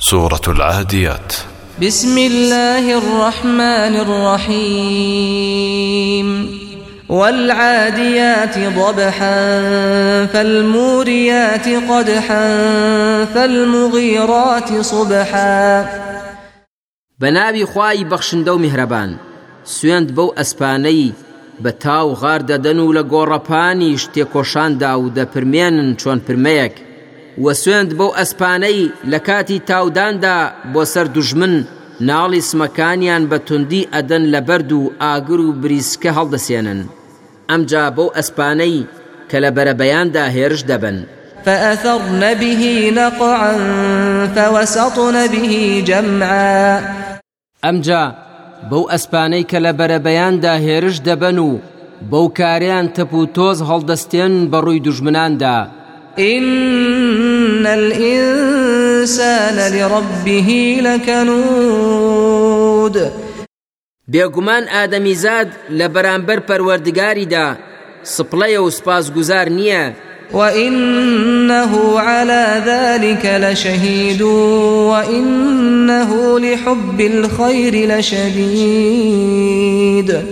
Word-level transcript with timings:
سورة 0.00 0.40
العاديات 0.48 1.32
بسم 1.82 2.18
الله 2.18 2.98
الرحمن 2.98 3.94
الرحيم 4.60 6.50
والعاديات 7.08 8.58
ضبحا 8.58 9.36
فالموريات 10.26 11.68
قدحا 11.68 12.44
فالمغيرات 13.24 14.72
صبحا 14.80 15.86
بنابي 17.18 17.64
خواي 17.66 18.04
بخشن 18.04 18.44
دو 18.44 18.58
مهربان 18.58 19.16
سوێند 19.64 20.12
بەو 20.12 20.36
اسباني 20.40 21.12
بتاو 21.60 22.12
غار 22.12 22.40
ددنو 22.40 22.92
و 23.12 23.40
اشتيكوشان 23.94 24.78
داو 24.78 25.08
دا 25.08 25.24
پرمينن 25.24 25.96
چون 25.96 26.18
پرميك 26.30 26.82
وە 27.44 27.52
سوێند 27.62 27.90
بەو 27.98 28.10
ئەسپانەی 28.18 28.80
لە 29.10 29.18
کاتی 29.28 29.58
تاوداندا 29.68 30.36
بۆ 30.72 30.82
سەر 30.92 31.06
دوژمن 31.16 31.54
ناڵی 32.08 32.40
سمەکانیان 32.50 33.22
بە 33.30 33.36
توندی 33.46 33.88
ئەدەن 33.94 34.24
لە 34.34 34.40
بەرد 34.48 34.70
و 34.72 34.82
ئاگر 35.02 35.40
و 35.40 35.48
بریسکە 35.62 36.10
هەڵدەسێنن 36.18 36.80
ئەمجا 37.50 37.84
بەو 37.96 38.08
ئەسپانەی 38.16 38.76
کە 39.30 39.38
لە 39.44 39.50
بەرەبەیاندا 39.56 40.24
هێرش 40.36 40.62
دەبن 40.70 40.98
فأثرن 41.44 42.22
به 42.40 42.90
نقعا 42.98 44.30
فوسطن 44.34 45.16
به 45.32 45.82
جمعا 45.88 46.60
ئەمجا 47.66 48.04
بەو 48.70 48.84
ئەسپانەی 48.92 49.44
کە 49.50 49.58
لە 49.64 49.72
بەرەبەیاندا 49.78 50.54
هێرش 50.66 50.96
دەبەن 51.06 51.38
و 51.48 51.50
بەو 52.10 52.26
کاریان 52.38 52.86
تەپ 52.96 53.12
و 53.14 53.22
تۆز 53.36 53.58
هەڵدەستێن 53.68 54.32
بەڕووی 54.52 54.80
دوژمناندا. 54.86 55.56
إن 56.32 56.46
إن 57.66 57.72
الإنسان 57.78 59.56
لربه 59.74 60.78
لكنود 60.82 63.12
زاد 65.14 65.48
لبرامبر 65.70 66.38
پروردگاري 66.40 67.24
دا 67.24 67.56
پەروەردگاریدا 68.06 68.58
او 68.58 68.70
سپاس 68.70 69.10
گزار 69.16 69.48
نيه 69.48 69.94
وإنه 70.32 72.00
على 72.00 72.62
ذلك 72.66 73.24
لشهيد 73.42 74.22
وإنه 74.22 76.38
لحب 76.38 77.00
الخير 77.00 77.98
لشديد 77.98 80.22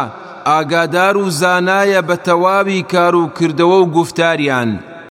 ئاگادار 0.46 1.14
و 1.16 1.30
زانایە 1.40 2.00
بە 2.08 2.16
تەواوی 2.26 2.82
کار 2.92 3.14
و 3.20 3.24
کردەوە 3.38 3.78
و 3.82 3.86
گفتاریان. 3.96 4.91